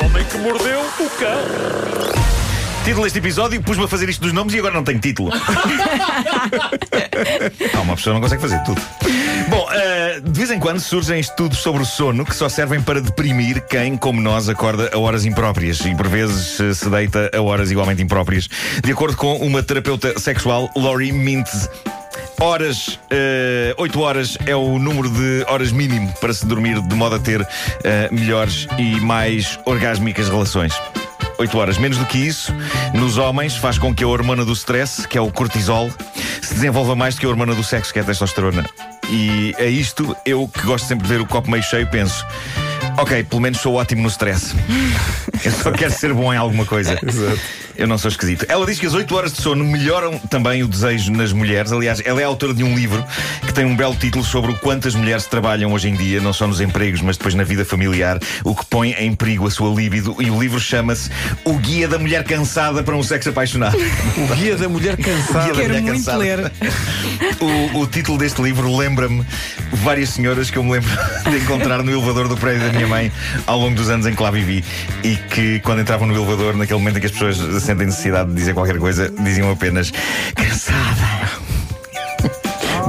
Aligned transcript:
O 0.00 0.04
homem 0.04 0.24
que 0.24 0.38
mordeu 0.38 0.80
o 0.80 1.10
cão. 1.18 2.18
Título 2.84 3.04
deste 3.04 3.18
episódio, 3.18 3.62
pus-me 3.62 3.84
a 3.84 3.88
fazer 3.88 4.08
isto 4.08 4.22
dos 4.22 4.32
nomes 4.32 4.54
e 4.54 4.58
agora 4.58 4.72
não 4.72 4.82
tenho 4.82 4.98
título. 4.98 5.30
ah, 7.74 7.80
uma 7.82 7.96
pessoa 7.96 8.14
não 8.14 8.20
consegue 8.22 8.40
fazer 8.40 8.62
tudo. 8.62 8.80
Bom, 9.50 9.68
eh, 9.72 10.20
de 10.24 10.38
vez 10.38 10.50
em 10.50 10.58
quando 10.58 10.80
surgem 10.80 11.20
estudos 11.20 11.58
sobre 11.58 11.82
o 11.82 11.84
sono 11.84 12.24
que 12.24 12.34
só 12.34 12.48
servem 12.48 12.80
para 12.80 13.02
deprimir 13.02 13.60
quem, 13.66 13.94
como 13.96 14.22
nós, 14.22 14.48
acorda 14.48 14.90
a 14.94 14.98
horas 14.98 15.26
impróprias 15.26 15.80
e 15.80 15.94
por 15.94 16.08
vezes 16.08 16.78
se 16.78 16.88
deita 16.88 17.30
a 17.34 17.42
horas 17.42 17.70
igualmente 17.70 18.00
impróprias. 18.02 18.48
De 18.82 18.90
acordo 18.90 19.18
com 19.18 19.36
uma 19.36 19.62
terapeuta 19.62 20.18
sexual, 20.18 20.70
Lori 20.74 21.12
Mintz. 21.12 21.68
Horas, 22.40 22.98
uh, 23.10 23.74
8 23.82 24.00
horas 24.00 24.38
é 24.46 24.54
o 24.54 24.78
número 24.78 25.10
de 25.10 25.44
horas 25.48 25.72
mínimo 25.72 26.12
para 26.20 26.32
se 26.32 26.46
dormir 26.46 26.80
de 26.80 26.94
modo 26.94 27.16
a 27.16 27.18
ter 27.18 27.46
eh, 27.82 28.08
melhores 28.12 28.68
e 28.78 29.00
mais 29.00 29.58
orgásmicas 29.64 30.28
relações. 30.28 30.72
8 31.38 31.58
horas. 31.58 31.78
Menos 31.78 31.98
do 31.98 32.06
que 32.06 32.18
isso, 32.18 32.54
nos 32.94 33.18
homens, 33.18 33.56
faz 33.56 33.76
com 33.76 33.92
que 33.92 34.04
a 34.04 34.08
hormona 34.08 34.44
do 34.44 34.52
stress, 34.52 35.06
que 35.06 35.18
é 35.18 35.20
o 35.20 35.32
cortisol, 35.32 35.90
se 36.40 36.54
desenvolva 36.54 36.94
mais 36.94 37.16
do 37.16 37.20
que 37.20 37.26
a 37.26 37.28
hormona 37.28 37.54
do 37.54 37.64
sexo, 37.64 37.92
que 37.92 37.98
é 37.98 38.02
a 38.02 38.04
testosterona. 38.04 38.64
E 39.10 39.54
a 39.58 39.64
isto, 39.64 40.16
eu 40.24 40.46
que 40.46 40.62
gosto 40.62 40.86
sempre 40.86 41.08
de 41.08 41.14
ver 41.14 41.20
o 41.20 41.26
copo 41.26 41.50
meio 41.50 41.62
cheio, 41.62 41.88
penso. 41.88 42.24
Ok, 42.98 43.24
pelo 43.24 43.40
menos 43.40 43.60
sou 43.60 43.74
ótimo 43.74 44.02
no 44.02 44.08
stress. 44.08 44.54
Eu 45.44 45.52
só 45.52 45.70
quero 45.70 45.92
ser 45.92 46.12
bom 46.12 46.34
em 46.34 46.36
alguma 46.36 46.66
coisa. 46.66 46.98
Eu 47.78 47.86
não 47.86 47.96
sou 47.96 48.08
esquisito. 48.10 48.44
Ela 48.48 48.66
diz 48.66 48.80
que 48.80 48.86
as 48.86 48.92
8 48.92 49.14
horas 49.14 49.32
de 49.32 49.40
sono 49.40 49.64
melhoram 49.64 50.18
também 50.18 50.64
o 50.64 50.68
desejo 50.68 51.12
nas 51.12 51.32
mulheres. 51.32 51.70
Aliás, 51.70 52.02
ela 52.04 52.20
é 52.20 52.24
autora 52.24 52.52
de 52.52 52.64
um 52.64 52.74
livro 52.74 53.04
que 53.46 53.52
tem 53.52 53.64
um 53.64 53.76
belo 53.76 53.94
título 53.94 54.24
sobre 54.24 54.50
o 54.50 54.56
quanto 54.56 54.88
as 54.88 54.96
mulheres 54.96 55.26
trabalham 55.26 55.72
hoje 55.72 55.88
em 55.88 55.94
dia, 55.94 56.20
não 56.20 56.32
só 56.32 56.48
nos 56.48 56.60
empregos, 56.60 57.00
mas 57.00 57.16
depois 57.16 57.36
na 57.36 57.44
vida 57.44 57.64
familiar, 57.64 58.18
o 58.42 58.52
que 58.52 58.66
põe 58.66 58.90
em 58.98 59.14
perigo 59.14 59.46
a 59.46 59.50
sua 59.50 59.72
libido. 59.72 60.16
E 60.18 60.28
o 60.28 60.40
livro 60.40 60.58
chama-se 60.58 61.08
O 61.44 61.54
Guia 61.54 61.86
da 61.86 62.00
Mulher 62.00 62.24
Cansada 62.24 62.82
para 62.82 62.96
um 62.96 63.02
Sexo 63.02 63.28
Apaixonado. 63.28 63.78
O 64.16 64.34
guia 64.34 64.56
da 64.56 64.68
mulher 64.68 64.96
cansada. 64.98 65.44
Guia 65.44 65.54
da 65.54 65.60
Quero 65.60 65.68
Mulher 65.68 65.82
muito 65.82 65.96
Cansada. 66.04 66.18
ler. 66.18 66.52
O, 67.40 67.80
o 67.80 67.86
título 67.86 68.18
deste 68.18 68.42
livro 68.42 68.76
lembra-me 68.76 69.24
várias 69.72 70.10
senhoras 70.10 70.50
que 70.50 70.56
eu 70.56 70.64
me 70.64 70.72
lembro 70.72 70.90
de 71.30 71.36
encontrar 71.36 71.82
no 71.84 71.90
elevador 71.90 72.26
do 72.26 72.36
prédio 72.36 72.66
da 72.66 72.72
minha 72.72 72.86
mãe 72.86 73.12
ao 73.46 73.58
longo 73.58 73.76
dos 73.76 73.88
anos 73.90 74.06
em 74.06 74.14
que 74.14 74.22
lá 74.22 74.30
vivi 74.30 74.64
e 75.04 75.14
que 75.16 75.60
quando 75.60 75.80
entravam 75.80 76.06
no 76.08 76.14
elevador, 76.16 76.56
naquele 76.56 76.78
momento 76.78 76.96
em 76.96 77.00
que 77.00 77.06
as 77.06 77.12
pessoas 77.12 77.38
sentem 77.68 77.86
necessidade 77.86 78.30
de 78.30 78.34
dizer 78.36 78.54
qualquer 78.54 78.78
coisa, 78.78 79.10
diziam 79.20 79.50
apenas 79.50 79.92
cansada. 80.34 81.28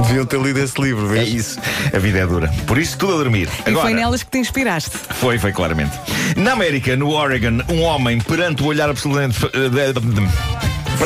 Deviam 0.06 0.24
ter 0.24 0.40
lido 0.40 0.58
esse 0.58 0.80
livro, 0.80 1.04
É 1.14 1.18
vês? 1.20 1.28
isso. 1.34 1.60
A 1.94 1.98
vida 1.98 2.18
é 2.20 2.26
dura. 2.26 2.48
Por 2.66 2.78
isso, 2.78 2.96
tudo 2.96 3.12
a 3.14 3.16
dormir. 3.18 3.46
E 3.66 3.70
Agora, 3.70 3.82
foi 3.88 3.94
nelas 3.94 4.22
que 4.22 4.30
te 4.30 4.38
inspiraste. 4.38 4.92
Foi, 5.20 5.38
foi 5.38 5.52
claramente. 5.52 5.92
Na 6.36 6.52
América, 6.52 6.96
no 6.96 7.10
Oregon, 7.10 7.62
um 7.68 7.82
homem 7.82 8.18
perante 8.20 8.62
o 8.62 8.66
olhar 8.66 8.88
absolutamente. 8.88 9.38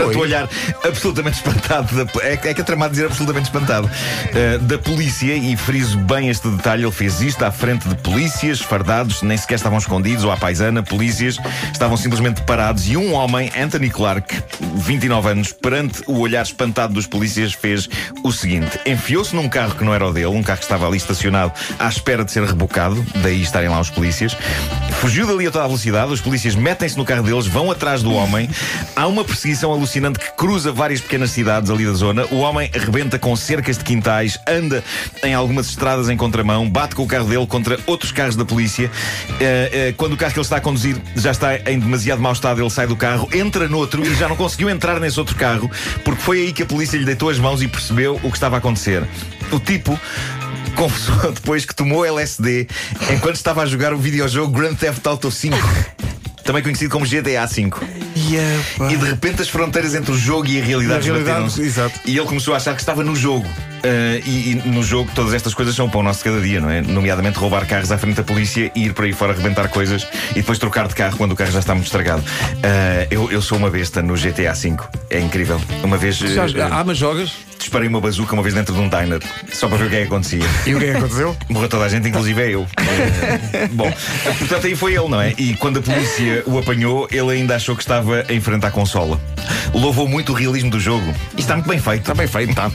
Foi. 0.03 0.14
o 0.17 0.19
olhar 0.19 0.48
absolutamente 0.84 1.37
espantado 1.37 2.05
da, 2.05 2.20
é, 2.23 2.37
que- 2.37 2.48
é 2.48 2.55
que 2.55 2.61
é 2.61 2.64
tramado 2.64 2.92
dizer 2.92 3.06
absolutamente 3.06 3.47
espantado 3.47 3.91
eh, 4.34 4.59
da 4.59 4.78
polícia, 4.78 5.34
e 5.34 5.56
friso 5.56 5.98
bem 5.98 6.28
este 6.28 6.48
detalhe, 6.48 6.83
ele 6.84 6.92
fez 6.92 7.20
isto 7.20 7.42
à 7.45 7.51
frente 7.53 7.89
de 7.89 7.95
polícias, 7.97 8.61
fardados, 8.61 9.23
nem 9.23 9.36
sequer 9.36 9.55
estavam 9.56 9.78
escondidos, 9.78 10.25
ou 10.25 10.31
à 10.31 10.36
paisana, 10.36 10.83
polícias 10.83 11.39
estavam 11.73 11.97
simplesmente 11.97 12.42
parados, 12.42 12.89
e 12.89 12.97
um 12.97 13.12
homem, 13.14 13.51
Anthony 13.59 13.91
Clark, 13.91 14.36
29 14.77 15.28
anos, 15.31 15.53
perante 15.53 16.03
o 16.06 16.19
olhar 16.19 16.42
espantado 16.42 16.95
dos 16.95 17.06
polícias, 17.06 17.53
fez 17.53 17.89
o 18.23 18.33
seguinte: 18.33 18.79
enfiou-se 18.86 19.34
num 19.34 19.48
carro 19.48 19.75
que 19.75 19.84
não 19.84 19.95
era 19.95 20.06
o 20.06 20.12
dele, 20.12 20.27
um 20.27 20.42
carro 20.42 20.58
que 20.58 20.64
estava 20.64 20.86
ali 20.86 20.97
estacionado 20.97 21.53
à 21.79 21.89
espera 21.89 22.25
de 22.25 22.33
ser 22.33 22.42
rebocado, 22.45 23.05
daí 23.17 23.42
estarem 23.42 23.69
lá 23.69 23.81
os 23.81 23.91
polícias, 23.91 24.36
fugiu 25.01 25.27
dali 25.27 25.47
a 25.47 25.51
toda 25.51 25.64
a 25.64 25.67
velocidade, 25.69 26.12
os 26.12 26.20
polícias 26.20 26.55
metem-se 26.55 26.96
no 26.96 27.05
carro 27.05 27.23
deles, 27.23 27.46
vão 27.46 27.70
atrás 27.70 28.02
do 28.02 28.13
homem, 28.13 28.48
há 28.96 29.07
uma 29.07 29.24
perseguição 29.24 29.70
alucinante 29.70 29.83
que 30.18 30.33
cruza 30.36 30.72
várias 30.72 31.00
pequenas 31.00 31.30
cidades 31.30 31.70
ali 31.70 31.84
da 31.84 31.92
zona, 31.92 32.27
o 32.30 32.39
homem 32.39 32.70
arrebenta 32.74 33.18
com 33.18 33.34
cercas 33.36 33.78
de 33.78 33.84
quintais, 33.84 34.39
anda 34.46 34.83
em 35.22 35.34
algumas 35.34 35.68
estradas 35.68 36.08
em 36.08 36.17
contramão, 36.17 36.68
bate 36.68 36.95
com 36.95 37.02
o 37.02 37.06
carro 37.06 37.28
dele 37.28 37.46
contra 37.46 37.78
outros 37.86 38.12
carros 38.12 38.36
da 38.36 38.45
polícia. 38.45 38.90
Eh, 39.40 39.70
eh, 39.72 39.95
quando 39.96 40.14
o 40.14 40.17
carro 40.17 40.33
que 40.33 40.39
ele 40.39 40.45
está 40.45 40.56
a 40.56 40.61
conduzir 40.61 40.96
já 41.17 41.30
está 41.30 41.56
em 41.70 41.78
demasiado 41.78 42.20
mau 42.20 42.33
estado, 42.33 42.61
ele 42.61 42.70
sai 42.70 42.86
do 42.86 42.96
carro, 42.96 43.28
entra 43.33 43.68
noutro 43.68 44.05
e 44.05 44.14
já 44.14 44.28
não 44.28 44.36
conseguiu 44.36 44.70
entrar 44.70 45.00
nesse 45.00 45.18
outro 45.18 45.36
carro, 45.36 45.70
porque 46.05 46.22
foi 46.22 46.39
aí 46.40 46.52
que 46.52 46.62
a 46.62 46.66
polícia 46.66 46.96
lhe 46.96 47.05
deitou 47.05 47.28
as 47.28 47.39
mãos 47.39 47.62
e 47.62 47.68
percebeu 47.68 48.20
o 48.22 48.30
que 48.30 48.36
estava 48.36 48.56
a 48.56 48.58
acontecer. 48.58 49.06
O 49.51 49.58
tipo 49.58 49.98
confessou 50.74 51.33
depois 51.33 51.64
que 51.64 51.74
tomou 51.74 52.05
LSD 52.05 52.66
enquanto 53.12 53.36
estava 53.36 53.62
a 53.62 53.66
jogar 53.66 53.92
o 53.92 53.98
videojogo 53.98 54.52
Grand 54.52 54.74
Theft 54.74 55.06
Auto 55.06 55.30
5. 55.30 56.04
Também 56.45 56.63
conhecido 56.63 56.91
como 56.91 57.07
GTA 57.07 57.47
V. 57.47 57.71
E 58.91 58.97
de 58.97 59.05
repente 59.05 59.43
as 59.43 59.49
fronteiras 59.49 59.95
entre 59.95 60.13
o 60.13 60.17
jogo 60.17 60.47
e 60.47 60.61
a 60.61 60.65
realidade, 60.65 61.09
E 61.09 61.11
a 61.11 61.15
realidade, 61.15 61.63
exato. 61.63 62.01
E 62.05 62.17
ele 62.17 62.27
começou 62.27 62.55
a 62.55 62.59
achar 62.59 62.75
que 62.75 62.81
estava 62.81 63.03
no 63.03 63.17
jogo. 63.17 63.49
Ah, 63.83 64.21
e, 64.25 64.53
e 64.53 64.55
no 64.69 64.83
jogo 64.83 65.11
todas 65.15 65.35
estas 65.35 65.53
coisas 65.55 65.75
são 65.75 65.87
o 65.87 65.91
pão 65.91 66.03
nosso 66.03 66.19
de 66.19 66.25
cada 66.25 66.41
dia, 66.41 66.61
não 66.61 66.71
é? 66.71 66.81
Nomeadamente 66.81 67.39
roubar 67.39 67.67
carros 67.67 67.91
à 67.91 67.99
frente 67.99 68.17
da 68.17 68.23
polícia 68.23 68.71
e 68.75 68.85
ir 68.87 68.93
por 68.93 69.05
aí 69.05 69.13
fora 69.13 69.33
arrebentar 69.33 69.69
coisas 69.69 70.07
e 70.31 70.35
depois 70.35 70.59
trocar 70.59 70.89
de 70.89 70.95
carro 70.95 71.17
quando 71.17 71.33
o 71.33 71.37
carro 71.37 71.51
já 71.51 71.59
está 71.59 71.75
muito 71.75 71.87
estragado. 71.87 72.23
Ah, 72.63 73.07
eu, 73.11 73.31
eu 73.31 73.43
sou 73.43 73.59
uma 73.59 73.71
besta 73.71 74.03
no 74.03 74.15
GTA 74.15 74.53
V. 74.55 74.77
É 75.11 75.21
incrível. 75.21 75.61
Uma 75.83 75.97
vez 75.97 76.17
Já, 76.17 76.45
ah, 76.71 76.85
mas 76.85 76.99
jogas? 76.99 77.33
Disparei 77.64 77.89
uma 77.89 78.01
bazuca 78.01 78.35
uma 78.35 78.42
vez 78.42 78.55
dentro 78.55 78.75
de 78.75 78.80
um 78.80 78.89
diner 78.89 79.20
só 79.51 79.69
para 79.69 79.79
ver 79.79 79.86
o 79.86 79.91
que 79.91 79.97
é 79.97 80.01
que 80.01 80.07
acontecia. 80.07 80.45
E 80.67 80.75
o 80.75 80.79
que 80.79 80.85
é 80.85 80.91
que 80.92 80.98
aconteceu? 80.98 81.36
Morreu 81.48 81.69
toda 81.69 81.85
a 81.85 81.89
gente, 81.89 82.08
inclusive 82.08 82.52
eu. 82.52 82.67
Eh, 83.52 83.69
Bom, 83.73 83.92
portanto 84.39 84.67
aí 84.67 84.77
foi 84.77 84.95
ele, 84.95 85.08
não 85.08 85.20
é? 85.20 85.35
E 85.36 85.55
quando 85.55 85.79
a 85.79 85.83
polícia 85.83 86.42
o 86.47 86.58
apanhou, 86.58 87.08
ele 87.11 87.33
ainda 87.33 87.57
achou 87.57 87.75
que 87.75 87.83
estava 87.83 88.25
em 88.29 88.41
frente 88.41 88.64
à 88.67 88.70
consola. 88.70 89.20
Louvou 89.73 90.07
muito 90.07 90.33
o 90.33 90.35
realismo 90.35 90.70
do 90.70 90.79
jogo. 90.79 91.13
E 91.36 91.41
está 91.41 91.55
muito 91.55 91.69
bem 91.69 91.79
feito. 91.79 92.01
Está 92.01 92.14
bem 92.14 92.27
feito, 92.27 92.51
está. 92.51 92.70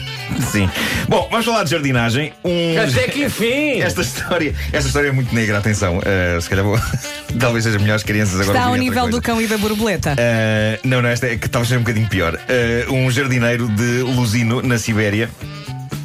Sim. 0.51 0.69
Bom, 1.07 1.27
vamos 1.29 1.45
falar 1.45 1.63
de 1.63 1.71
jardinagem. 1.71 2.33
Um... 2.43 2.79
Até 2.79 3.07
que 3.07 3.23
enfim! 3.23 3.81
Esta 3.81 4.01
história, 4.01 4.53
esta 4.71 4.87
história 4.87 5.09
é 5.09 5.11
muito 5.11 5.33
negra, 5.33 5.57
atenção. 5.57 6.01
Eh, 6.05 6.37
se 6.41 6.49
calhar 6.49 6.65
vou. 6.65 6.79
Talvez 7.39 7.63
seja 7.63 7.79
melhor 7.79 7.95
as 7.95 8.03
crianças 8.03 8.39
agora. 8.41 8.57
Está 8.57 8.69
ao 8.69 8.75
nível 8.75 9.09
do 9.09 9.21
cão 9.21 9.41
e 9.41 9.47
da 9.47 9.57
borboleta. 9.57 10.13
Uh, 10.13 10.87
não, 10.87 11.01
não, 11.01 11.09
esta 11.09 11.27
é 11.27 11.37
que 11.37 11.47
talvez 11.47 11.69
seja 11.69 11.79
um 11.79 11.83
bocadinho 11.83 12.07
pior. 12.07 12.35
Uh, 12.35 12.93
um 12.93 13.11
jardineiro 13.11 13.67
de 13.69 14.01
Lusino, 14.01 14.61
na 14.61 14.78
Sibéria, 14.79 15.29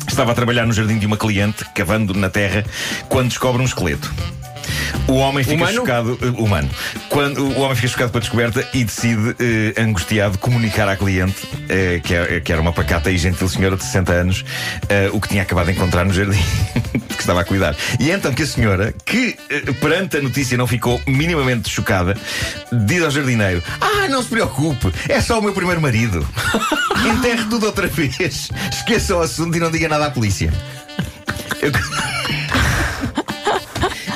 estava 0.08 0.32
a 0.32 0.34
trabalhar 0.34 0.66
no 0.66 0.72
jardim 0.72 0.98
de 0.98 1.06
uma 1.06 1.16
cliente, 1.16 1.64
cavando 1.74 2.12
na 2.14 2.28
terra, 2.28 2.64
quando 3.08 3.28
descobre 3.28 3.62
um 3.62 3.64
esqueleto. 3.64 4.12
O 5.08 5.14
homem 5.14 5.44
fica 5.44 5.56
Humano? 5.56 5.74
chocado, 5.76 6.18
uh, 6.22 6.42
humano. 6.42 6.70
Quando 7.10 7.44
o 7.44 7.60
homem 7.60 7.74
fica 7.76 7.88
chocado 7.88 8.10
com 8.12 8.18
a 8.18 8.20
descoberta 8.20 8.66
e 8.72 8.84
decide, 8.84 9.36
eh, 9.38 9.80
angustiado, 9.80 10.38
comunicar 10.38 10.88
à 10.88 10.96
cliente, 10.96 11.36
eh, 11.68 12.00
que, 12.02 12.14
é- 12.14 12.40
que 12.40 12.50
era 12.50 12.60
uma 12.60 12.72
pacata 12.72 13.10
e 13.10 13.18
gentil 13.18 13.48
senhora 13.48 13.76
de 13.76 13.84
60 13.84 14.12
anos, 14.12 14.44
eh, 14.88 15.10
o 15.12 15.20
que 15.20 15.28
tinha 15.28 15.42
acabado 15.42 15.66
de 15.66 15.72
encontrar 15.72 16.04
no 16.06 16.12
jardim 16.14 16.42
que 17.08 17.20
estava 17.20 17.40
a 17.40 17.44
cuidar. 17.44 17.74
E 17.98 18.10
é 18.10 18.14
então 18.14 18.32
que 18.32 18.42
a 18.42 18.46
senhora, 18.46 18.94
que 19.04 19.36
eh, 19.50 19.72
perante 19.80 20.16
a 20.16 20.22
notícia 20.22 20.56
não 20.56 20.66
ficou 20.66 21.00
minimamente 21.06 21.68
chocada, 21.68 22.16
diz 22.86 23.02
ao 23.02 23.10
jardineiro: 23.10 23.62
Ah, 23.80 24.08
não 24.08 24.22
se 24.22 24.28
preocupe, 24.28 24.92
é 25.08 25.20
só 25.20 25.38
o 25.38 25.42
meu 25.42 25.52
primeiro 25.52 25.80
marido. 25.80 26.26
Enterre 27.06 27.44
tudo 27.50 27.66
outra 27.66 27.86
vez. 27.88 28.48
Esqueça 28.72 29.16
o 29.16 29.20
assunto 29.20 29.56
e 29.56 29.60
não 29.60 29.70
diga 29.70 29.88
nada 29.88 30.06
à 30.06 30.10
polícia. 30.10 30.52
Eu... 31.60 31.72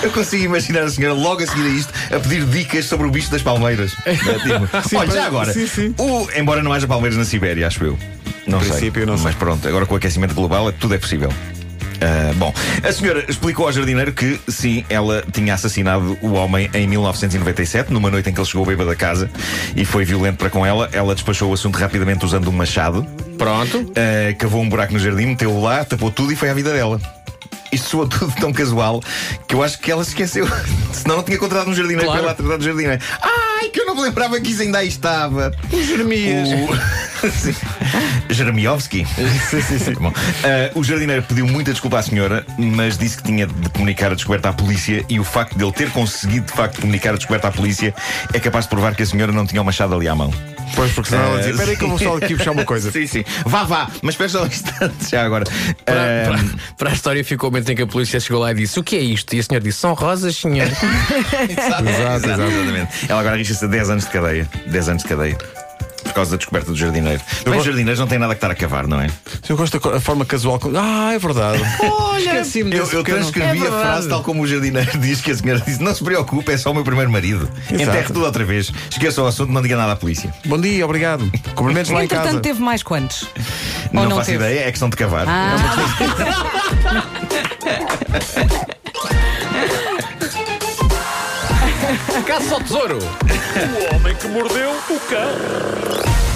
Eu 0.00 0.12
consigo 0.12 0.44
imaginar 0.44 0.82
a 0.84 0.88
senhora 0.90 1.12
logo 1.12 1.42
a 1.42 1.46
seguir 1.46 1.62
a 1.66 1.68
isto 1.70 1.92
a 2.14 2.20
pedir 2.20 2.44
dicas 2.46 2.84
sobre 2.84 3.08
o 3.08 3.10
bicho 3.10 3.30
das 3.32 3.42
palmeiras. 3.42 3.92
É, 4.06 4.14
tipo, 4.14 4.96
Olha, 4.96 5.10
já 5.10 5.26
agora, 5.26 5.52
sim, 5.52 5.66
sim. 5.66 5.94
o- 5.98 6.28
embora 6.36 6.62
não 6.62 6.72
haja 6.72 6.86
palmeiras 6.86 7.18
na 7.18 7.24
Sibéria, 7.24 7.66
acho 7.66 7.82
eu. 7.84 7.98
Não 8.46 8.60
sei. 8.60 8.70
princípio, 8.70 9.04
não 9.04 9.16
sei. 9.16 9.24
Mas 9.24 9.34
pronto, 9.34 9.66
agora 9.66 9.86
com 9.86 9.94
o 9.94 9.96
aquecimento 9.96 10.34
global 10.34 10.68
é- 10.68 10.72
tudo 10.72 10.94
é 10.94 10.98
possível. 10.98 11.32
Ah, 12.00 12.32
bom, 12.36 12.52
a 12.82 12.92
senhora 12.92 13.24
explicou 13.28 13.66
ao 13.66 13.72
jardineiro 13.72 14.12
que, 14.12 14.40
sim, 14.48 14.84
ela 14.88 15.24
tinha 15.32 15.54
assassinado 15.54 16.18
o 16.22 16.32
homem 16.32 16.70
em 16.74 16.86
1997, 16.86 17.92
numa 17.92 18.10
noite 18.10 18.30
em 18.30 18.32
que 18.32 18.40
ele 18.40 18.46
chegou 18.46 18.64
bêbado 18.64 18.90
da 18.90 18.96
casa 18.96 19.30
e 19.74 19.84
foi 19.84 20.04
violento 20.04 20.38
para 20.38 20.50
com 20.50 20.64
ela. 20.64 20.88
Ela 20.92 21.14
despachou 21.14 21.50
o 21.50 21.54
assunto 21.54 21.76
rapidamente 21.76 22.24
usando 22.24 22.48
um 22.48 22.52
machado. 22.52 23.06
Pronto. 23.36 23.78
Uh, 23.78 24.36
cavou 24.38 24.60
um 24.60 24.68
buraco 24.68 24.92
no 24.92 24.98
jardim, 24.98 25.26
meteu-o 25.26 25.62
lá, 25.62 25.84
tapou 25.84 26.10
tudo 26.10 26.32
e 26.32 26.36
foi 26.36 26.50
à 26.50 26.54
vida 26.54 26.72
dela. 26.72 27.00
Isto 27.72 27.88
soa 27.90 28.08
tudo 28.08 28.32
tão 28.40 28.52
casual 28.52 29.02
que 29.46 29.54
eu 29.54 29.62
acho 29.62 29.78
que 29.78 29.90
ela 29.90 30.02
se 30.04 30.10
esqueceu. 30.10 30.46
Senão 30.92 31.16
não 31.16 31.22
tinha 31.22 31.38
contratado 31.38 31.70
um 31.70 31.74
jardineiro 31.74 32.04
Claro. 32.06 32.20
para 32.22 32.26
ir 32.26 32.28
lá 32.30 32.34
tratar 32.34 32.56
do 32.56 32.64
jardineiro. 32.64 33.02
Ai, 33.20 33.68
que 33.68 33.80
eu 33.80 33.86
não 33.86 33.94
me 33.94 34.02
lembrava 34.02 34.40
que 34.40 34.50
isso 34.50 34.62
ainda 34.62 34.78
aí 34.78 34.88
estava. 34.88 35.52
Os 35.72 35.86
Jeremias. 35.86 36.48
O... 36.48 37.28
Sim. 37.30 37.54
Jeremiovski. 38.30 39.04
Sim, 39.50 39.60
sim, 39.60 39.78
sim. 39.78 39.92
Bom, 39.94 40.12
ah, 40.44 40.70
o 40.74 40.84
jardineiro 40.84 41.22
pediu 41.22 41.46
muita 41.46 41.72
desculpa 41.72 41.98
à 41.98 42.02
senhora, 42.02 42.44
mas 42.56 42.96
disse 42.96 43.16
que 43.16 43.24
tinha 43.24 43.46
de 43.46 43.68
comunicar 43.70 44.12
a 44.12 44.14
descoberta 44.14 44.50
à 44.50 44.52
polícia 44.52 45.04
e 45.08 45.18
o 45.18 45.24
facto 45.24 45.56
de 45.58 45.64
ele 45.64 45.72
ter 45.72 45.90
conseguido 45.90 46.46
de 46.46 46.52
facto 46.52 46.80
comunicar 46.80 47.10
a 47.14 47.16
descoberta 47.16 47.48
à 47.48 47.50
polícia 47.50 47.94
é 48.32 48.38
capaz 48.38 48.66
de 48.66 48.70
provar 48.70 48.94
que 48.94 49.02
a 49.02 49.06
senhora 49.06 49.32
não 49.32 49.46
tinha 49.46 49.60
o 49.60 49.64
machado 49.64 49.94
ali 49.94 50.06
à 50.08 50.14
mão. 50.14 50.32
Pois, 50.74 50.92
porque 50.92 51.10
senão 51.10 51.24
ela 51.24 51.36
dizia: 51.38 51.50
Eh, 51.50 51.54
Espera 51.54 51.70
aí 51.70 51.76
que 51.76 51.84
eu 51.84 51.88
vou 51.88 51.98
só 51.98 52.16
aqui 52.16 52.36
puxar 52.36 52.50
uma 52.52 52.64
coisa. 52.64 52.90
Sim, 52.92 53.06
sim. 53.06 53.24
Vá, 53.44 53.64
vá, 53.64 53.88
mas 54.02 54.14
espera 54.14 54.28
só 54.28 54.42
um 54.44 54.46
instante 54.46 55.10
já 55.10 55.24
agora. 55.24 55.44
Para, 55.84 55.94
Ah, 56.02 56.28
para- 56.28 56.58
para 56.76 56.90
a 56.90 56.92
história 56.92 57.24
ficou 57.24 57.48
o 57.48 57.52
momento 57.52 57.70
em 57.70 57.76
que 57.76 57.82
a 57.82 57.86
polícia 57.86 58.18
chegou 58.20 58.40
lá 58.40 58.52
e 58.52 58.54
disse: 58.54 58.78
O 58.78 58.82
que 58.84 58.96
é 58.96 59.00
isto? 59.00 59.34
E 59.34 59.40
a 59.40 59.42
senhora 59.42 59.64
disse: 59.64 59.78
São 59.78 59.94
rosas, 59.94 60.36
senhor. 60.36 60.66
Exato, 60.68 61.88
Exato, 61.88 62.26
exato. 62.26 62.42
exatamente. 62.42 63.06
Ela 63.08 63.20
agora 63.20 63.34
arrisca-se 63.34 63.64
a 63.64 63.68
10 63.68 63.90
anos 63.90 64.04
de 64.04 64.10
cadeia. 64.10 64.48
10 64.66 64.88
anos 64.88 65.02
de 65.02 65.08
cadeia. 65.08 65.38
Por 66.08 66.14
causa 66.14 66.30
da 66.32 66.36
descoberta 66.36 66.70
do 66.72 66.76
jardineiro. 66.76 67.20
Mas 67.28 67.42
gosto- 67.44 67.58
os 67.60 67.64
jardineiros 67.66 68.00
não 68.00 68.06
têm 68.06 68.18
nada 68.18 68.34
que 68.34 68.38
estar 68.38 68.50
a 68.50 68.54
cavar, 68.54 68.86
não 68.86 69.00
é? 69.00 69.06
Eu 69.48 69.56
gosto 69.56 69.78
da 69.78 70.00
forma 70.00 70.24
casual. 70.24 70.58
com- 70.58 70.72
Ah, 70.76 71.12
é 71.14 71.18
verdade. 71.18 71.62
Esqueci-me 72.18 72.72
Eu, 72.74 72.80
desse 72.84 72.94
eu 72.96 73.04
pequeno- 73.04 73.18
transcrevi 73.20 73.46
É 73.58 73.60
a 73.60 73.62
verdade. 73.62 73.82
frase 73.82 74.08
tal 74.08 74.22
como 74.22 74.42
o 74.42 74.46
jardineiro 74.46 74.90
diz 74.98 75.20
que 75.20 75.30
a 75.30 75.36
senhora 75.36 75.60
disse: 75.60 75.82
Não 75.82 75.94
se 75.94 76.02
preocupe, 76.02 76.50
é 76.52 76.56
só 76.56 76.70
o 76.70 76.74
meu 76.74 76.82
primeiro 76.84 77.10
marido. 77.10 77.48
Exato. 77.70 77.82
Enterre 77.82 78.06
tudo 78.06 78.24
outra 78.24 78.44
vez. 78.44 78.70
Esqueça 78.90 79.22
o 79.22 79.26
assunto, 79.26 79.52
não 79.52 79.62
diga 79.62 79.76
nada 79.76 79.92
à 79.92 79.96
polícia. 79.96 80.32
Bom 80.46 80.58
dia, 80.60 80.84
obrigado. 80.84 81.30
Cumprimentos 81.54 81.90
lá 81.90 82.02
em 82.04 82.08
casa. 82.08 82.22
Entretanto, 82.22 82.42
teve 82.42 82.60
mais 82.60 82.82
quantos? 82.82 83.26
Não, 83.92 84.02
Ou 84.02 84.08
não 84.08 84.16
faço 84.16 84.30
teve? 84.30 84.44
ideia, 84.44 84.60
é 84.66 84.70
questão 84.70 84.88
de 84.90 84.96
cavar. 84.96 85.24
Ah, 85.28 85.56
Caça 92.26 92.54
ao 92.54 92.60
tesouro! 92.60 92.98
Que 94.20 94.26
mordeu 94.26 94.70
o 94.70 95.00
cão. 95.08 96.27